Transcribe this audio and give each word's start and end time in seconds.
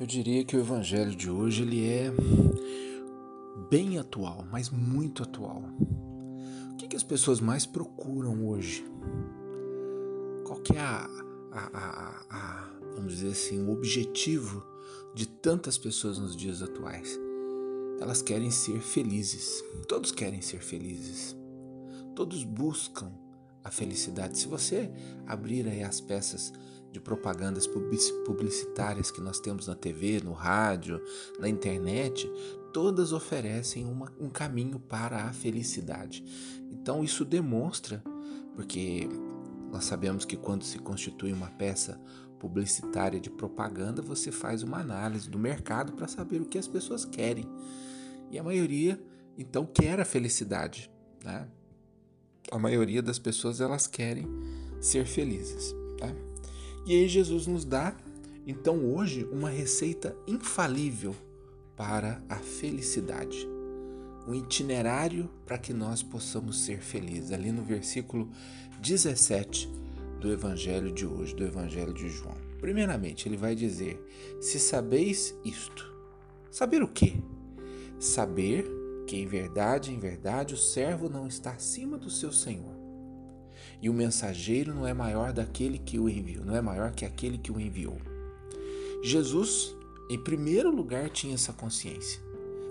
Eu 0.00 0.06
diria 0.06 0.42
que 0.42 0.56
o 0.56 0.60
evangelho 0.60 1.14
de 1.14 1.30
hoje 1.30 1.60
ele 1.60 1.86
é 1.86 2.10
bem 3.68 3.98
atual, 3.98 4.46
mas 4.50 4.70
muito 4.70 5.22
atual. 5.22 5.62
O 6.72 6.76
que, 6.78 6.88
que 6.88 6.96
as 6.96 7.02
pessoas 7.02 7.38
mais 7.38 7.66
procuram 7.66 8.48
hoje? 8.48 8.82
Qual 10.46 10.58
que 10.60 10.72
é 10.74 10.80
a, 10.80 11.06
a, 11.52 11.78
a, 11.78 12.24
a, 12.30 12.70
vamos 12.94 13.12
dizer 13.12 13.32
assim, 13.32 13.62
o 13.62 13.72
objetivo 13.72 14.64
de 15.14 15.28
tantas 15.28 15.76
pessoas 15.76 16.18
nos 16.18 16.34
dias 16.34 16.62
atuais? 16.62 17.20
Elas 18.00 18.22
querem 18.22 18.50
ser 18.50 18.80
felizes. 18.80 19.62
Todos 19.86 20.12
querem 20.12 20.40
ser 20.40 20.62
felizes. 20.62 21.36
Todos 22.16 22.42
buscam 22.42 23.12
a 23.62 23.70
felicidade. 23.70 24.38
Se 24.38 24.48
você 24.48 24.90
abrir 25.26 25.68
aí 25.68 25.82
as 25.82 26.00
peças 26.00 26.54
de 26.90 27.00
propagandas 27.00 27.66
publicitárias 27.66 29.10
que 29.10 29.20
nós 29.20 29.38
temos 29.38 29.66
na 29.66 29.74
TV, 29.74 30.20
no 30.22 30.32
rádio, 30.32 31.00
na 31.38 31.48
internet, 31.48 32.30
todas 32.72 33.12
oferecem 33.12 33.84
uma, 33.86 34.12
um 34.18 34.28
caminho 34.28 34.78
para 34.78 35.24
a 35.24 35.32
felicidade. 35.32 36.24
Então 36.70 37.04
isso 37.04 37.24
demonstra, 37.24 38.02
porque 38.54 39.08
nós 39.70 39.84
sabemos 39.84 40.24
que 40.24 40.36
quando 40.36 40.64
se 40.64 40.78
constitui 40.78 41.32
uma 41.32 41.48
peça 41.50 42.00
publicitária 42.38 43.20
de 43.20 43.30
propaganda, 43.30 44.00
você 44.00 44.32
faz 44.32 44.62
uma 44.62 44.78
análise 44.78 45.28
do 45.28 45.38
mercado 45.38 45.92
para 45.92 46.08
saber 46.08 46.40
o 46.40 46.46
que 46.46 46.58
as 46.58 46.66
pessoas 46.66 47.04
querem. 47.04 47.46
E 48.30 48.38
a 48.38 48.42
maioria, 48.42 49.00
então, 49.36 49.66
quer 49.66 50.00
a 50.00 50.04
felicidade. 50.04 50.90
Né? 51.22 51.46
A 52.50 52.58
maioria 52.58 53.02
das 53.02 53.18
pessoas 53.18 53.60
elas 53.60 53.86
querem 53.86 54.26
ser 54.80 55.04
felizes. 55.04 55.74
Tá? 55.98 56.29
E 56.90 56.92
aí 56.92 57.06
Jesus 57.06 57.46
nos 57.46 57.64
dá, 57.64 57.96
então 58.44 58.84
hoje, 58.92 59.24
uma 59.30 59.48
receita 59.48 60.16
infalível 60.26 61.14
para 61.76 62.20
a 62.28 62.34
felicidade. 62.34 63.48
Um 64.26 64.34
itinerário 64.34 65.30
para 65.46 65.56
que 65.56 65.72
nós 65.72 66.02
possamos 66.02 66.64
ser 66.64 66.80
felizes. 66.80 67.30
Ali 67.30 67.52
no 67.52 67.62
versículo 67.62 68.28
17 68.80 69.70
do 70.18 70.32
Evangelho 70.32 70.90
de 70.90 71.06
hoje, 71.06 71.32
do 71.32 71.44
Evangelho 71.44 71.94
de 71.94 72.08
João. 72.08 72.36
Primeiramente, 72.58 73.28
ele 73.28 73.36
vai 73.36 73.54
dizer: 73.54 74.04
Se 74.40 74.58
sabeis 74.58 75.32
isto. 75.44 75.94
Saber 76.50 76.82
o 76.82 76.88
quê? 76.88 77.12
Saber 78.00 78.66
que 79.06 79.16
em 79.16 79.28
verdade, 79.28 79.92
em 79.92 79.98
verdade, 80.00 80.54
o 80.54 80.58
servo 80.58 81.08
não 81.08 81.28
está 81.28 81.52
acima 81.52 81.96
do 81.96 82.10
seu 82.10 82.32
senhor 82.32 82.79
e 83.80 83.88
o 83.88 83.94
mensageiro 83.94 84.74
não 84.74 84.86
é 84.86 84.92
maior 84.92 85.32
daquele 85.32 85.78
que 85.78 85.98
o 85.98 86.08
enviou, 86.08 86.44
não 86.44 86.56
é 86.56 86.60
maior 86.60 86.92
que 86.92 87.04
aquele 87.04 87.38
que 87.38 87.50
o 87.50 87.60
enviou. 87.60 87.98
Jesus, 89.02 89.74
em 90.10 90.18
primeiro 90.18 90.70
lugar, 90.70 91.08
tinha 91.10 91.34
essa 91.34 91.52
consciência, 91.52 92.20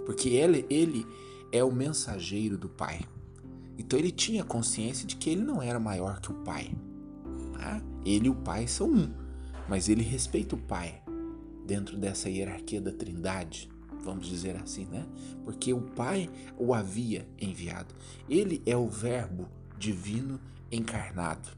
porque 0.05 0.29
ele, 0.29 0.65
ele 0.69 1.05
é 1.51 1.63
o 1.63 1.71
mensageiro 1.71 2.57
do 2.57 2.69
Pai. 2.69 3.01
Então 3.77 3.97
ele 3.97 4.11
tinha 4.11 4.43
consciência 4.43 5.07
de 5.07 5.15
que 5.15 5.29
ele 5.29 5.41
não 5.41 5.61
era 5.61 5.79
maior 5.79 6.19
que 6.19 6.31
o 6.31 6.35
Pai. 6.35 6.71
Tá? 7.53 7.81
Ele 8.05 8.27
e 8.27 8.29
o 8.29 8.35
Pai 8.35 8.67
são 8.67 8.89
um, 8.89 9.11
mas 9.67 9.89
ele 9.89 10.03
respeita 10.03 10.55
o 10.55 10.59
Pai 10.59 11.01
dentro 11.65 11.97
dessa 11.97 12.29
hierarquia 12.29 12.81
da 12.81 12.91
Trindade 12.91 13.69
vamos 14.03 14.27
dizer 14.27 14.55
assim, 14.55 14.85
né? 14.85 15.05
Porque 15.43 15.73
o 15.73 15.81
Pai 15.81 16.29
o 16.57 16.73
havia 16.73 17.27
enviado. 17.39 17.93
Ele 18.29 18.61
é 18.65 18.75
o 18.75 18.87
Verbo 18.87 19.47
divino 19.77 20.39
encarnado. 20.71 21.49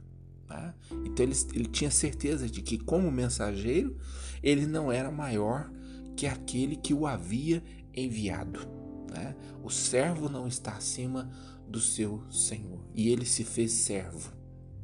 Né? 0.49 0.73
Então 1.05 1.25
ele, 1.25 1.35
ele 1.53 1.65
tinha 1.65 1.91
certeza 1.91 2.49
de 2.49 2.61
que, 2.61 2.77
como 2.77 3.11
mensageiro, 3.11 3.97
ele 4.43 4.65
não 4.65 4.91
era 4.91 5.11
maior 5.11 5.71
que 6.15 6.27
aquele 6.27 6.75
que 6.75 6.93
o 6.93 7.07
havia 7.07 7.63
enviado. 7.93 8.59
Né? 9.09 9.35
O 9.63 9.69
servo 9.69 10.29
não 10.29 10.47
está 10.47 10.73
acima 10.73 11.29
do 11.67 11.79
seu 11.79 12.21
senhor. 12.29 12.79
E 12.93 13.09
ele 13.09 13.25
se 13.25 13.43
fez 13.43 13.71
servo. 13.71 14.31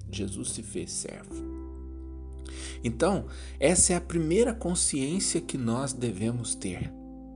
Jesus 0.10 0.52
se 0.52 0.64
fez 0.64 0.92
servo. 0.92 1.58
Então, 2.84 3.26
essa 3.60 3.94
é 3.94 3.96
a 3.96 4.02
primeira 4.02 4.54
consciência 4.54 5.42
que 5.42 5.58
nós 5.58 5.94
devemos 5.94 6.56
ter. 6.56 6.92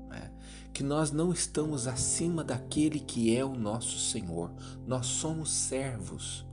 Né? 0.09 0.31
Que 0.73 0.83
nós 0.83 1.11
não 1.11 1.33
estamos 1.33 1.87
acima 1.87 2.43
daquele 2.43 2.99
que 2.99 3.35
é 3.35 3.43
o 3.43 3.55
nosso 3.55 3.99
Senhor. 3.99 4.51
Nós 4.87 5.07
somos 5.07 5.51
servos. 5.51 6.45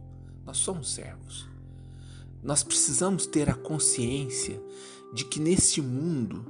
Nós 0.48 0.56
somos 0.56 0.94
servos. 0.94 1.47
Nós 2.42 2.62
precisamos 2.62 3.26
ter 3.26 3.50
a 3.50 3.54
consciência 3.54 4.59
de 5.12 5.26
que 5.26 5.38
neste 5.38 5.82
mundo 5.82 6.42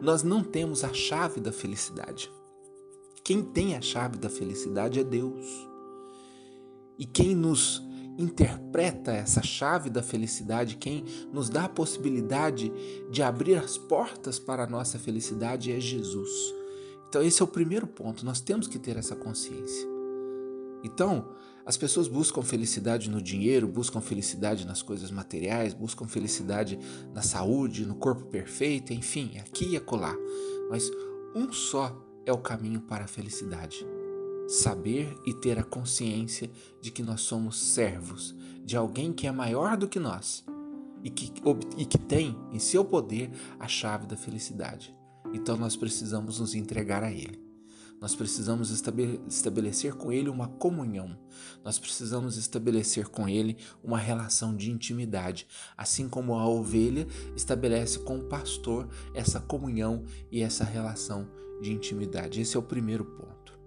nós 0.00 0.24
não 0.24 0.42
temos 0.42 0.82
a 0.82 0.92
chave 0.92 1.40
da 1.40 1.52
felicidade. 1.52 2.28
Quem 3.22 3.44
tem 3.44 3.76
a 3.76 3.80
chave 3.80 4.18
da 4.18 4.28
felicidade 4.28 4.98
é 4.98 5.04
Deus. 5.04 5.46
E 6.98 7.06
quem 7.06 7.32
nos 7.32 7.80
interpreta 8.18 9.12
essa 9.12 9.40
chave 9.40 9.88
da 9.88 10.02
felicidade, 10.02 10.76
quem 10.76 11.04
nos 11.32 11.48
dá 11.48 11.66
a 11.66 11.68
possibilidade 11.68 12.72
de 13.08 13.22
abrir 13.22 13.54
as 13.54 13.78
portas 13.78 14.36
para 14.36 14.64
a 14.64 14.68
nossa 14.68 14.98
felicidade 14.98 15.70
é 15.70 15.78
Jesus. 15.78 16.28
Então, 17.08 17.22
esse 17.22 17.40
é 17.40 17.44
o 17.44 17.48
primeiro 17.48 17.86
ponto, 17.86 18.26
nós 18.26 18.40
temos 18.40 18.66
que 18.66 18.80
ter 18.80 18.96
essa 18.96 19.14
consciência. 19.14 19.86
Então, 20.82 21.28
as 21.66 21.76
pessoas 21.76 22.08
buscam 22.08 22.42
felicidade 22.42 23.08
no 23.08 23.22
dinheiro, 23.22 23.66
buscam 23.66 24.00
felicidade 24.00 24.66
nas 24.66 24.82
coisas 24.82 25.10
materiais, 25.10 25.72
buscam 25.72 26.06
felicidade 26.06 26.78
na 27.14 27.22
saúde, 27.22 27.86
no 27.86 27.94
corpo 27.94 28.26
perfeito, 28.26 28.92
enfim, 28.92 29.38
aqui 29.38 29.70
e 29.70 29.76
acolá. 29.76 30.14
Mas 30.70 30.90
um 31.34 31.50
só 31.52 31.96
é 32.26 32.32
o 32.32 32.38
caminho 32.38 32.82
para 32.82 33.04
a 33.04 33.08
felicidade: 33.08 33.86
saber 34.46 35.16
e 35.26 35.32
ter 35.32 35.58
a 35.58 35.64
consciência 35.64 36.50
de 36.82 36.90
que 36.90 37.02
nós 37.02 37.22
somos 37.22 37.58
servos 37.58 38.34
de 38.62 38.76
alguém 38.76 39.12
que 39.12 39.26
é 39.26 39.32
maior 39.32 39.76
do 39.76 39.88
que 39.88 39.98
nós 39.98 40.44
e 41.02 41.10
que, 41.10 41.32
e 41.76 41.84
que 41.84 41.98
tem 41.98 42.36
em 42.52 42.58
seu 42.58 42.84
poder 42.84 43.30
a 43.58 43.68
chave 43.68 44.06
da 44.06 44.16
felicidade. 44.16 44.94
Então 45.32 45.56
nós 45.56 45.76
precisamos 45.76 46.40
nos 46.40 46.54
entregar 46.54 47.02
a 47.02 47.10
Ele. 47.10 47.43
Nós 48.00 48.14
precisamos 48.14 48.70
estabelecer 48.70 49.94
com 49.94 50.12
Ele 50.12 50.28
uma 50.28 50.48
comunhão. 50.48 51.16
Nós 51.64 51.78
precisamos 51.78 52.36
estabelecer 52.36 53.08
com 53.08 53.28
Ele 53.28 53.56
uma 53.82 53.98
relação 53.98 54.54
de 54.54 54.70
intimidade, 54.70 55.46
assim 55.76 56.08
como 56.08 56.34
a 56.34 56.46
ovelha 56.46 57.06
estabelece 57.34 58.00
com 58.00 58.18
o 58.18 58.24
pastor 58.24 58.88
essa 59.14 59.40
comunhão 59.40 60.04
e 60.30 60.42
essa 60.42 60.64
relação 60.64 61.26
de 61.62 61.72
intimidade. 61.72 62.40
Esse 62.40 62.56
é 62.56 62.60
o 62.60 62.62
primeiro 62.62 63.04
ponto. 63.04 63.58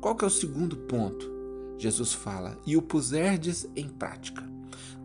Qual 0.00 0.14
que 0.14 0.24
é 0.24 0.28
o 0.28 0.30
segundo 0.30 0.76
ponto? 0.76 1.34
Jesus 1.78 2.12
fala: 2.12 2.58
"E 2.66 2.76
o 2.76 2.82
puserdes 2.82 3.68
em 3.74 3.88
prática". 3.88 4.42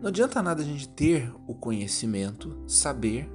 Não 0.00 0.08
adianta 0.08 0.42
nada 0.42 0.62
a 0.62 0.66
gente 0.66 0.88
ter 0.88 1.32
o 1.46 1.54
conhecimento, 1.54 2.56
saber 2.66 3.30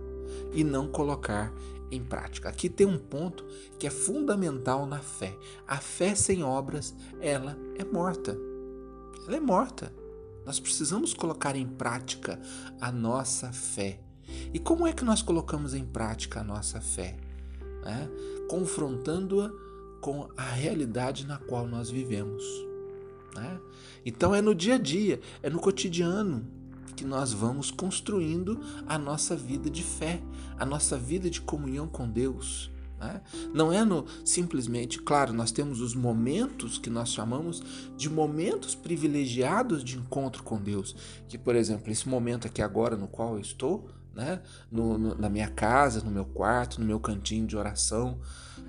e 0.54 0.64
não 0.64 0.88
colocar 0.88 1.54
em 1.92 2.04
prática. 2.04 2.50
Aqui 2.50 2.70
tem 2.70 2.86
um 2.86 2.98
ponto 2.98 3.46
que 3.80 3.88
é 3.88 3.90
fundamental 3.90 4.86
na 4.86 5.00
fé. 5.00 5.38
A 5.68 5.78
fé 5.78 6.16
sem 6.16 6.44
obras, 6.44 6.96
ela 7.20 7.58
é 7.78 7.84
morta. 7.84 8.38
Ela 9.28 9.38
é 9.38 9.40
morta. 9.40 9.94
Nós 10.46 10.60
precisamos 10.60 11.14
colocar 11.14 11.56
em 11.56 11.68
prática 11.68 12.40
a 12.80 12.92
nossa 12.92 13.52
fé. 13.52 14.00
E 14.54 14.60
como 14.60 14.88
é 14.88 14.94
que 14.94 15.04
nós 15.04 15.22
colocamos 15.22 15.74
em 15.74 15.86
prática 15.86 16.42
a 16.42 16.44
nossa 16.44 16.80
fé? 16.82 17.18
É? 17.86 18.48
Confrontando-a 18.48 19.50
com 20.02 20.30
a 20.36 20.44
realidade 20.44 21.26
na 21.26 21.38
qual 21.38 21.68
nós 21.68 21.90
vivemos. 21.90 22.44
Né? 23.36 23.60
Então 24.06 24.34
é 24.34 24.42
no 24.42 24.56
dia 24.56 24.76
a 24.76 24.78
dia, 24.78 25.20
é 25.42 25.50
no 25.50 25.60
cotidiano, 25.60 26.46
que 26.96 27.06
nós 27.06 27.34
vamos 27.34 27.72
construindo 27.72 28.60
a 28.88 28.98
nossa 28.98 29.36
vida 29.36 29.70
de 29.70 29.84
fé, 29.84 30.22
a 30.58 30.66
nossa 30.66 30.98
vida 30.98 31.30
de 31.30 31.42
comunhão 31.42 31.88
com 31.88 32.10
Deus. 32.10 32.72
Né? 33.00 33.22
Não 33.54 33.72
é 33.72 33.86
no 33.86 34.06
simplesmente, 34.26 35.00
claro, 35.00 35.34
nós 35.34 35.52
temos 35.52 35.82
os 35.82 35.94
momentos 35.94 36.78
que 36.78 36.90
nós 36.90 37.10
chamamos 37.10 37.62
de 37.96 38.10
momentos 38.10 38.74
privilegiados 38.74 39.84
de 39.84 39.98
encontro 39.98 40.42
com 40.44 40.58
Deus, 40.60 40.96
que 41.28 41.38
por 41.38 41.56
exemplo 41.56 41.92
esse 41.92 42.10
momento 42.10 42.48
aqui 42.48 42.62
agora 42.62 42.96
no 42.96 43.08
qual 43.08 43.36
eu 43.36 43.40
estou, 43.40 43.90
né? 44.16 44.42
No, 44.72 44.98
no, 44.98 45.16
na 45.16 45.30
minha 45.30 45.48
casa, 45.48 46.02
no 46.02 46.10
meu 46.10 46.26
quarto, 46.26 46.82
no 46.82 46.88
meu 46.88 47.00
cantinho 47.00 47.46
de 47.46 47.56
oração, 47.56 48.20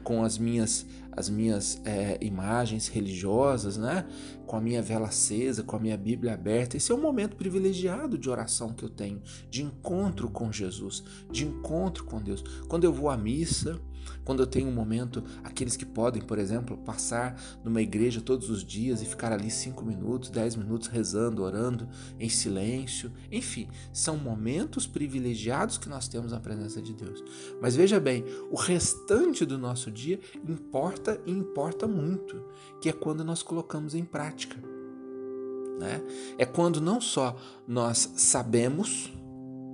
com 0.05 0.23
as 0.23 0.37
minhas, 0.37 0.85
as 1.19 1.29
minhas 1.29 1.81
é, 1.85 2.17
imagens 2.21 2.87
religiosas, 2.87 3.77
né? 3.77 4.07
com 4.47 4.57
a 4.57 4.61
minha 4.61 4.81
vela 4.81 5.09
acesa, 5.09 5.65
com 5.65 5.75
a 5.75 5.81
minha 5.81 5.97
Bíblia 5.97 6.35
aberta. 6.35 6.77
Esse 6.77 6.93
é 6.93 6.95
um 6.95 7.01
momento 7.01 7.37
privilegiado 7.37 8.17
de 8.17 8.31
oração 8.31 8.73
que 8.73 8.85
eu 8.85 8.89
tenho, 8.89 9.21
de 9.51 9.65
encontro 9.65 10.31
com 10.31 10.53
Jesus, 10.53 11.03
de 11.31 11.45
encontro 11.45 12.05
com 12.05 12.23
Deus. 12.23 12.43
Quando 12.69 12.85
eu 12.85 12.93
vou 12.93 13.11
à 13.11 13.17
missa, 13.17 13.81
quando 14.25 14.41
eu 14.41 14.47
tenho 14.47 14.69
um 14.69 14.73
momento, 14.73 15.23
aqueles 15.43 15.77
que 15.77 15.87
podem, 15.87 16.23
por 16.23 16.39
exemplo, 16.39 16.77
passar 16.79 17.41
numa 17.65 17.81
igreja 17.81 18.21
todos 18.21 18.51
os 18.51 18.65
dias 18.65 19.01
e 19.01 19.07
ficar 19.07 19.33
ali 19.33 19.51
cinco 19.51 19.85
minutos, 19.85 20.31
dez 20.31 20.55
minutos 20.57 20.89
rezando, 20.89 21.43
orando 21.43 21.89
em 22.19 22.29
silêncio, 22.29 23.13
enfim, 23.31 23.69
são 23.93 24.17
momentos 24.17 24.87
privilegiados 24.87 25.79
que 25.79 25.89
nós 25.89 26.09
temos 26.09 26.33
na 26.33 26.41
presença 26.41 26.81
de 26.81 26.93
Deus. 26.93 27.23
Mas 27.61 27.77
veja 27.77 27.99
bem, 27.99 28.25
o 28.51 28.57
restante 28.57 29.45
do 29.45 29.59
nosso 29.59 29.91
dia 29.91 30.21
importa 30.47 31.08
e 31.25 31.31
importa 31.31 31.87
muito, 31.87 32.43
que 32.81 32.89
é 32.89 32.93
quando 32.93 33.25
nós 33.25 33.43
colocamos 33.43 33.95
em 33.95 34.05
prática. 34.05 34.57
Né? 35.79 36.03
É 36.37 36.45
quando 36.45 36.81
não 36.81 37.01
só 37.01 37.37
nós 37.67 38.13
sabemos, 38.17 39.13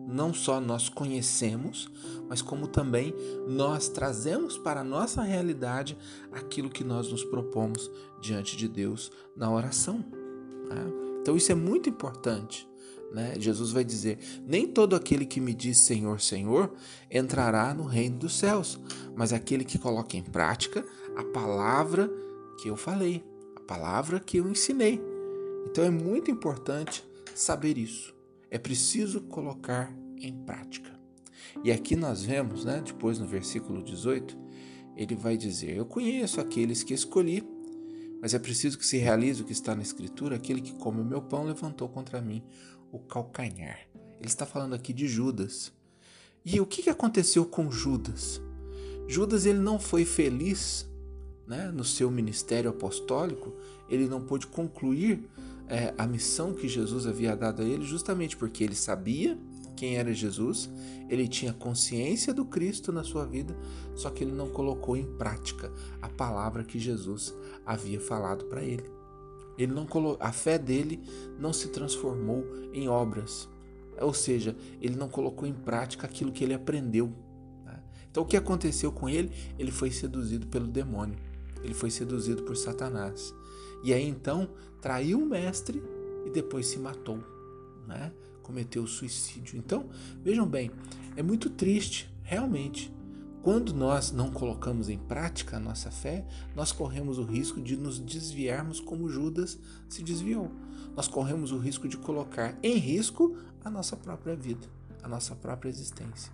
não 0.06 0.34
só 0.34 0.60
nós 0.60 0.88
conhecemos, 0.88 1.90
mas 2.28 2.42
como 2.42 2.66
também 2.66 3.14
nós 3.48 3.88
trazemos 3.88 4.58
para 4.58 4.80
a 4.80 4.84
nossa 4.84 5.22
realidade 5.22 5.96
aquilo 6.30 6.68
que 6.68 6.84
nós 6.84 7.10
nos 7.10 7.24
propomos 7.24 7.90
diante 8.20 8.56
de 8.56 8.68
Deus 8.68 9.10
na 9.36 9.50
oração. 9.50 10.04
Né? 10.68 10.92
Então 11.20 11.36
isso 11.36 11.50
é 11.50 11.54
muito 11.54 11.88
importante. 11.88 12.68
Né? 13.14 13.34
Jesus 13.38 13.70
vai 13.70 13.84
dizer: 13.84 14.18
Nem 14.44 14.66
todo 14.66 14.96
aquele 14.96 15.24
que 15.24 15.40
me 15.40 15.54
diz 15.54 15.78
Senhor, 15.78 16.20
Senhor 16.20 16.72
entrará 17.10 17.72
no 17.72 17.84
reino 17.84 18.18
dos 18.18 18.36
céus, 18.36 18.78
mas 19.14 19.32
aquele 19.32 19.64
que 19.64 19.78
coloca 19.78 20.16
em 20.16 20.22
prática 20.22 20.84
a 21.16 21.24
palavra 21.24 22.10
que 22.60 22.68
eu 22.68 22.76
falei, 22.76 23.24
a 23.56 23.60
palavra 23.60 24.20
que 24.20 24.38
eu 24.38 24.48
ensinei. 24.48 25.00
Então 25.66 25.84
é 25.84 25.90
muito 25.90 26.30
importante 26.30 27.04
saber 27.34 27.78
isso. 27.78 28.14
É 28.50 28.58
preciso 28.58 29.20
colocar 29.22 29.92
em 30.18 30.32
prática. 30.44 30.92
E 31.62 31.70
aqui 31.70 31.96
nós 31.96 32.22
vemos, 32.22 32.64
né, 32.64 32.82
depois 32.84 33.18
no 33.18 33.26
versículo 33.26 33.82
18, 33.82 34.36
ele 34.96 35.14
vai 35.14 35.36
dizer: 35.36 35.76
Eu 35.76 35.86
conheço 35.86 36.40
aqueles 36.40 36.82
que 36.82 36.94
escolhi, 36.94 37.42
mas 38.20 38.34
é 38.34 38.38
preciso 38.38 38.78
que 38.78 38.86
se 38.86 38.96
realize 38.96 39.42
o 39.42 39.44
que 39.44 39.52
está 39.52 39.74
na 39.74 39.82
Escritura: 39.82 40.36
aquele 40.36 40.60
que 40.60 40.72
come 40.74 41.00
o 41.00 41.04
meu 41.04 41.22
pão 41.22 41.44
levantou 41.44 41.88
contra 41.88 42.20
mim 42.20 42.42
o 42.92 42.98
calcanhar. 42.98 43.80
Ele 44.18 44.28
está 44.28 44.46
falando 44.46 44.74
aqui 44.74 44.92
de 44.92 45.06
Judas. 45.06 45.72
E 46.44 46.60
o 46.60 46.66
que 46.66 46.88
aconteceu 46.90 47.44
com 47.46 47.70
Judas? 47.70 48.40
Judas 49.08 49.46
ele 49.46 49.58
não 49.58 49.78
foi 49.78 50.04
feliz 50.04 50.86
né, 51.46 51.70
no 51.72 51.84
seu 51.84 52.10
ministério 52.10 52.70
apostólico, 52.70 53.52
ele 53.88 54.06
não 54.06 54.20
pôde 54.20 54.46
concluir 54.46 55.28
é, 55.68 55.94
a 55.96 56.06
missão 56.06 56.52
que 56.52 56.68
Jesus 56.68 57.06
havia 57.06 57.36
dado 57.36 57.62
a 57.62 57.64
ele, 57.64 57.84
justamente 57.84 58.36
porque 58.36 58.64
ele 58.64 58.74
sabia 58.74 59.38
quem 59.76 59.96
era 59.96 60.12
Jesus, 60.12 60.70
ele 61.08 61.26
tinha 61.26 61.52
consciência 61.52 62.32
do 62.32 62.44
Cristo 62.44 62.92
na 62.92 63.02
sua 63.02 63.26
vida, 63.26 63.56
só 63.94 64.10
que 64.10 64.24
ele 64.24 64.32
não 64.32 64.48
colocou 64.48 64.96
em 64.96 65.04
prática 65.16 65.70
a 66.00 66.08
palavra 66.08 66.64
que 66.64 66.78
Jesus 66.78 67.34
havia 67.66 68.00
falado 68.00 68.44
para 68.46 68.62
ele. 68.62 68.84
Ele 69.56 69.72
não 69.72 69.86
a 70.18 70.32
fé 70.32 70.58
dele 70.58 71.00
não 71.38 71.52
se 71.52 71.68
transformou 71.68 72.44
em 72.72 72.88
obras, 72.88 73.48
ou 74.00 74.12
seja, 74.12 74.56
ele 74.80 74.96
não 74.96 75.08
colocou 75.08 75.46
em 75.46 75.52
prática 75.52 76.06
aquilo 76.06 76.32
que 76.32 76.42
ele 76.42 76.54
aprendeu. 76.54 77.12
Né? 77.64 77.80
Então 78.10 78.22
o 78.22 78.26
que 78.26 78.36
aconteceu 78.36 78.90
com 78.90 79.08
ele? 79.08 79.30
Ele 79.58 79.70
foi 79.70 79.90
seduzido 79.90 80.46
pelo 80.48 80.66
demônio, 80.66 81.16
ele 81.64 81.74
foi 81.74 81.90
seduzido 81.90 82.42
por 82.42 82.56
Satanás. 82.56 83.34
E 83.82 83.92
aí 83.92 84.06
então 84.06 84.48
traiu 84.80 85.18
o 85.18 85.26
mestre 85.26 85.82
e 86.24 86.30
depois 86.30 86.66
se 86.66 86.78
matou, 86.78 87.18
né? 87.88 88.12
cometeu 88.42 88.86
suicídio. 88.86 89.58
Então, 89.58 89.88
vejam 90.22 90.46
bem, 90.46 90.70
é 91.16 91.22
muito 91.22 91.50
triste, 91.50 92.08
realmente. 92.22 92.92
Quando 93.42 93.74
nós 93.74 94.10
não 94.10 94.30
colocamos 94.30 94.88
em 94.88 94.98
prática 94.98 95.56
a 95.56 95.60
nossa 95.60 95.90
fé, 95.90 96.26
nós 96.54 96.72
corremos 96.72 97.18
o 97.18 97.24
risco 97.24 97.60
de 97.60 97.76
nos 97.76 97.98
desviarmos 97.98 98.80
como 98.80 99.08
Judas 99.08 99.58
se 99.88 100.02
desviou. 100.02 100.50
Nós 100.96 101.08
corremos 101.08 101.52
o 101.52 101.58
risco 101.58 101.88
de 101.88 101.96
colocar 101.98 102.58
em 102.62 102.76
risco 102.76 103.36
a 103.62 103.68
nossa 103.68 103.96
própria 103.96 104.36
vida, 104.36 104.66
a 105.02 105.08
nossa 105.08 105.34
própria 105.34 105.68
existência. 105.68 106.32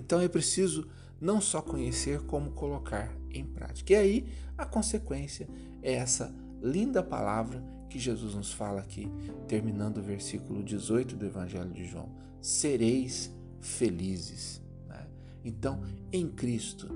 Então 0.00 0.18
é 0.18 0.28
preciso 0.28 0.88
não 1.20 1.42
só 1.42 1.60
conhecer, 1.60 2.22
como 2.22 2.52
colocar 2.52 3.14
em 3.30 3.44
prática. 3.44 3.92
E 3.92 3.96
aí 3.96 4.26
a 4.56 4.64
consequência 4.64 5.46
é 5.82 5.92
essa 5.92 6.34
linda 6.62 7.02
palavra 7.02 7.62
que 7.90 7.98
Jesus 7.98 8.34
nos 8.34 8.50
fala 8.50 8.80
aqui, 8.80 9.10
terminando 9.46 9.98
o 9.98 10.02
versículo 10.02 10.62
18 10.62 11.16
do 11.16 11.26
Evangelho 11.26 11.70
de 11.70 11.84
João: 11.84 12.08
sereis 12.40 13.30
felizes. 13.60 14.62
Né? 14.88 15.06
Então, 15.44 15.82
em 16.10 16.26
Cristo, 16.28 16.88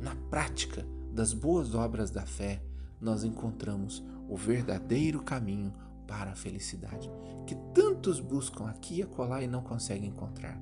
na 0.00 0.14
prática 0.30 0.86
das 1.12 1.34
boas 1.34 1.74
obras 1.74 2.10
da 2.10 2.24
fé, 2.24 2.62
nós 2.98 3.22
encontramos 3.22 4.02
o 4.28 4.36
verdadeiro 4.36 5.22
caminho 5.22 5.74
para 6.06 6.30
a 6.30 6.36
felicidade, 6.36 7.10
que 7.46 7.54
tantos 7.74 8.18
buscam 8.18 8.64
aqui 8.64 8.96
e 8.96 9.02
acolá 9.02 9.42
e 9.42 9.46
não 9.46 9.62
conseguem 9.62 10.08
encontrar. 10.08 10.58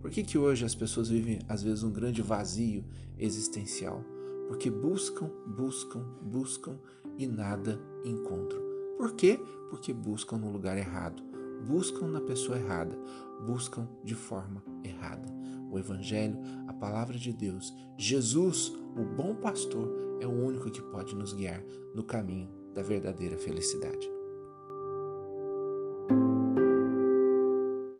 Por 0.00 0.10
que, 0.10 0.22
que 0.22 0.38
hoje 0.38 0.64
as 0.64 0.74
pessoas 0.74 1.08
vivem, 1.08 1.40
às 1.48 1.62
vezes, 1.62 1.82
um 1.82 1.92
grande 1.92 2.22
vazio 2.22 2.84
existencial? 3.18 4.02
Porque 4.48 4.70
buscam, 4.70 5.30
buscam, 5.46 6.02
buscam 6.22 6.78
e 7.18 7.26
nada 7.26 7.78
encontram. 8.04 8.60
Por 8.96 9.12
quê? 9.12 9.38
Porque 9.68 9.92
buscam 9.92 10.38
no 10.38 10.50
lugar 10.50 10.76
errado, 10.76 11.22
buscam 11.66 12.06
na 12.08 12.20
pessoa 12.20 12.58
errada, 12.58 12.98
buscam 13.46 13.88
de 14.02 14.14
forma 14.14 14.64
errada. 14.82 15.30
O 15.70 15.78
Evangelho, 15.78 16.38
a 16.66 16.72
palavra 16.72 17.16
de 17.16 17.32
Deus, 17.32 17.72
Jesus, 17.96 18.72
o 18.96 19.04
bom 19.04 19.34
pastor, 19.34 20.18
é 20.20 20.26
o 20.26 20.30
único 20.30 20.70
que 20.70 20.82
pode 20.82 21.14
nos 21.14 21.32
guiar 21.32 21.62
no 21.94 22.02
caminho 22.02 22.48
da 22.74 22.82
verdadeira 22.82 23.36
felicidade. 23.36 24.19